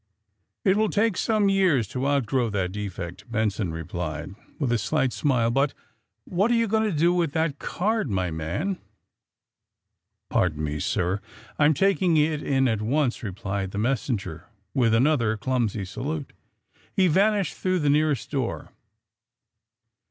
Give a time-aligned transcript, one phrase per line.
[0.65, 5.13] ^^It will take me some years to outgrow that defect," Benson replied, with a slight
[5.13, 5.51] smile.
[5.51, 5.73] ^^But
[6.25, 8.79] what are you going to do with that card, my manf" ^^
[10.27, 11.21] Pardon me, sir;
[11.59, 16.33] I'm taking it in at once," replied the messenger, with another clumsy sa lute.
[16.91, 18.71] He vanished through the nearest door.